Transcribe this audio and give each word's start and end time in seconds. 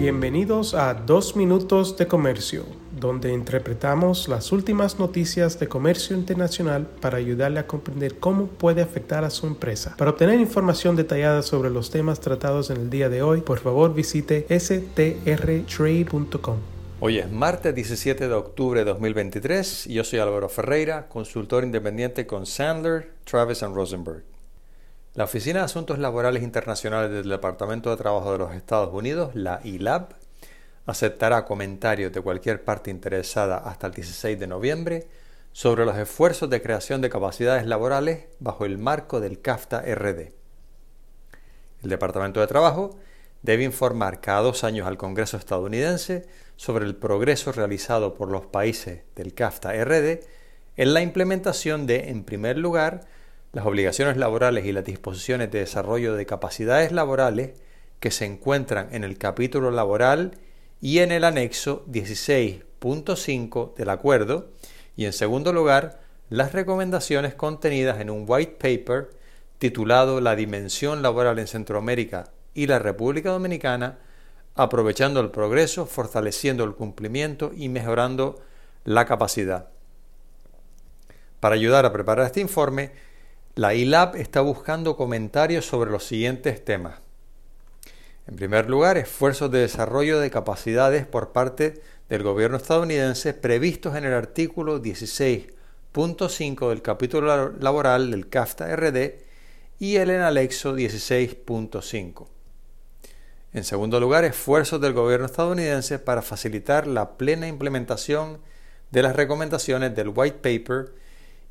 Bienvenidos 0.00 0.72
a 0.72 0.94
Dos 0.94 1.36
Minutos 1.36 1.98
de 1.98 2.06
Comercio, 2.06 2.64
donde 2.98 3.34
interpretamos 3.34 4.28
las 4.28 4.50
últimas 4.50 4.98
noticias 4.98 5.60
de 5.60 5.68
comercio 5.68 6.16
internacional 6.16 6.88
para 7.02 7.18
ayudarle 7.18 7.60
a 7.60 7.66
comprender 7.66 8.18
cómo 8.18 8.46
puede 8.46 8.80
afectar 8.80 9.24
a 9.24 9.30
su 9.30 9.46
empresa. 9.46 9.94
Para 9.98 10.12
obtener 10.12 10.40
información 10.40 10.96
detallada 10.96 11.42
sobre 11.42 11.68
los 11.68 11.90
temas 11.90 12.18
tratados 12.18 12.70
en 12.70 12.78
el 12.78 12.88
día 12.88 13.10
de 13.10 13.20
hoy, 13.20 13.42
por 13.42 13.58
favor 13.58 13.92
visite 13.92 14.46
strtrade.com. 14.58 16.56
Hoy 17.00 17.18
es 17.18 17.30
martes 17.30 17.74
17 17.74 18.26
de 18.26 18.34
octubre 18.34 18.80
de 18.80 18.86
2023 18.86 19.86
y 19.86 19.92
yo 19.92 20.04
soy 20.04 20.20
Álvaro 20.20 20.48
Ferreira, 20.48 21.08
consultor 21.08 21.62
independiente 21.62 22.26
con 22.26 22.46
Sandler, 22.46 23.10
Travis 23.24 23.60
Rosenberg. 23.60 24.29
La 25.14 25.24
Oficina 25.24 25.58
de 25.58 25.64
Asuntos 25.64 25.98
Laborales 25.98 26.44
Internacionales 26.44 27.10
del 27.10 27.28
Departamento 27.28 27.90
de 27.90 27.96
Trabajo 27.96 28.30
de 28.30 28.38
los 28.38 28.54
Estados 28.54 28.94
Unidos, 28.94 29.34
la 29.34 29.60
ILAB, 29.64 30.10
aceptará 30.86 31.44
comentarios 31.44 32.12
de 32.12 32.20
cualquier 32.20 32.62
parte 32.62 32.92
interesada 32.92 33.56
hasta 33.56 33.88
el 33.88 33.92
16 33.92 34.38
de 34.38 34.46
noviembre 34.46 35.08
sobre 35.50 35.84
los 35.84 35.98
esfuerzos 35.98 36.48
de 36.48 36.62
creación 36.62 37.00
de 37.00 37.10
capacidades 37.10 37.66
laborales 37.66 38.26
bajo 38.38 38.64
el 38.64 38.78
marco 38.78 39.18
del 39.18 39.40
CAFTA 39.40 39.82
RD. 39.82 40.32
El 41.82 41.90
Departamento 41.90 42.38
de 42.38 42.46
Trabajo 42.46 42.96
debe 43.42 43.64
informar 43.64 44.20
cada 44.20 44.42
dos 44.42 44.62
años 44.62 44.86
al 44.86 44.96
Congreso 44.96 45.36
estadounidense 45.36 46.28
sobre 46.54 46.84
el 46.86 46.94
progreso 46.94 47.50
realizado 47.50 48.14
por 48.14 48.30
los 48.30 48.46
países 48.46 49.02
del 49.16 49.34
CAFTA 49.34 49.72
RD 49.84 50.20
en 50.76 50.94
la 50.94 51.02
implementación 51.02 51.88
de, 51.88 52.10
en 52.10 52.22
primer 52.22 52.58
lugar, 52.58 53.08
las 53.52 53.66
obligaciones 53.66 54.16
laborales 54.16 54.64
y 54.64 54.72
las 54.72 54.84
disposiciones 54.84 55.50
de 55.50 55.60
desarrollo 55.60 56.14
de 56.14 56.26
capacidades 56.26 56.92
laborales 56.92 57.52
que 57.98 58.10
se 58.10 58.24
encuentran 58.24 58.88
en 58.92 59.04
el 59.04 59.18
capítulo 59.18 59.70
laboral 59.70 60.38
y 60.80 61.00
en 61.00 61.12
el 61.12 61.24
anexo 61.24 61.84
16.5 61.86 63.74
del 63.74 63.90
acuerdo 63.90 64.50
y 64.96 65.04
en 65.04 65.12
segundo 65.12 65.52
lugar 65.52 66.00
las 66.28 66.52
recomendaciones 66.52 67.34
contenidas 67.34 68.00
en 68.00 68.08
un 68.08 68.24
white 68.26 68.56
paper 68.58 69.10
titulado 69.58 70.20
La 70.20 70.36
dimensión 70.36 71.02
laboral 71.02 71.38
en 71.38 71.46
Centroamérica 71.46 72.30
y 72.54 72.66
la 72.66 72.78
República 72.78 73.30
Dominicana, 73.30 73.98
aprovechando 74.54 75.20
el 75.20 75.30
progreso, 75.30 75.86
fortaleciendo 75.86 76.64
el 76.64 76.74
cumplimiento 76.74 77.52
y 77.54 77.68
mejorando 77.68 78.40
la 78.84 79.04
capacidad. 79.04 79.68
Para 81.40 81.56
ayudar 81.56 81.84
a 81.84 81.92
preparar 81.92 82.26
este 82.26 82.40
informe, 82.40 82.92
la 83.54 83.74
ILAB 83.74 84.16
está 84.16 84.40
buscando 84.40 84.96
comentarios 84.96 85.66
sobre 85.66 85.90
los 85.90 86.04
siguientes 86.04 86.64
temas. 86.64 87.00
En 88.26 88.36
primer 88.36 88.70
lugar, 88.70 88.96
esfuerzos 88.96 89.50
de 89.50 89.58
desarrollo 89.58 90.20
de 90.20 90.30
capacidades 90.30 91.04
por 91.04 91.32
parte 91.32 91.82
del 92.08 92.22
gobierno 92.22 92.58
estadounidense 92.58 93.34
previstos 93.34 93.96
en 93.96 94.04
el 94.04 94.14
artículo 94.14 94.80
16.5 94.80 96.68
del 96.68 96.82
capítulo 96.82 97.52
laboral 97.58 98.12
del 98.12 98.28
CAFTA 98.28 98.76
RD 98.76 99.24
y 99.80 99.96
el 99.96 100.10
anexo 100.10 100.76
16.5. 100.76 102.28
En 103.52 103.64
segundo 103.64 103.98
lugar, 103.98 104.24
esfuerzos 104.24 104.80
del 104.80 104.92
gobierno 104.92 105.26
estadounidense 105.26 105.98
para 105.98 106.22
facilitar 106.22 106.86
la 106.86 107.16
plena 107.16 107.48
implementación 107.48 108.38
de 108.92 109.02
las 109.02 109.16
recomendaciones 109.16 109.96
del 109.96 110.12
White 110.14 110.38
Paper 110.38 110.92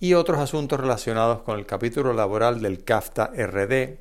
y 0.00 0.14
otros 0.14 0.38
asuntos 0.38 0.80
relacionados 0.80 1.42
con 1.42 1.58
el 1.58 1.66
capítulo 1.66 2.12
laboral 2.12 2.60
del 2.60 2.84
CAFTA 2.84 3.32
RD. 3.36 3.98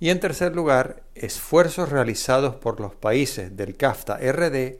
Y 0.00 0.10
en 0.10 0.20
tercer 0.20 0.54
lugar, 0.54 1.02
esfuerzos 1.14 1.88
realizados 1.88 2.54
por 2.56 2.80
los 2.80 2.94
países 2.94 3.56
del 3.56 3.76
CAFTA 3.76 4.18
RD 4.18 4.78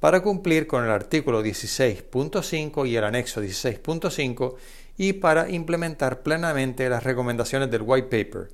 para 0.00 0.22
cumplir 0.22 0.66
con 0.66 0.84
el 0.84 0.90
artículo 0.90 1.42
16.5 1.42 2.88
y 2.88 2.96
el 2.96 3.04
anexo 3.04 3.42
16.5 3.42 4.54
y 4.98 5.14
para 5.14 5.48
implementar 5.50 6.22
plenamente 6.22 6.88
las 6.88 7.04
recomendaciones 7.04 7.70
del 7.70 7.82
White 7.82 8.08
Paper, 8.08 8.48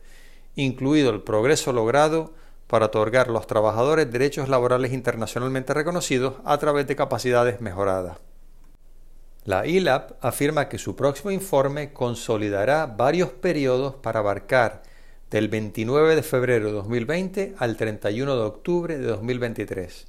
incluido 0.56 1.10
el 1.10 1.22
progreso 1.22 1.72
logrado 1.72 2.32
para 2.66 2.86
otorgar 2.86 3.28
a 3.28 3.32
los 3.32 3.46
trabajadores 3.46 4.10
derechos 4.10 4.48
laborales 4.48 4.92
internacionalmente 4.92 5.74
reconocidos 5.74 6.36
a 6.44 6.56
través 6.58 6.86
de 6.86 6.96
capacidades 6.96 7.60
mejoradas. 7.60 8.16
La 9.44 9.66
ILAP 9.66 10.24
afirma 10.24 10.68
que 10.68 10.78
su 10.78 10.94
próximo 10.94 11.32
informe 11.32 11.92
consolidará 11.92 12.86
varios 12.86 13.30
periodos 13.30 13.96
para 13.96 14.20
abarcar 14.20 14.84
del 15.32 15.48
29 15.48 16.14
de 16.14 16.22
febrero 16.22 16.66
de 16.66 16.72
2020 16.72 17.56
al 17.58 17.76
31 17.76 18.36
de 18.36 18.42
octubre 18.42 18.98
de 18.98 19.04
2023. 19.04 20.06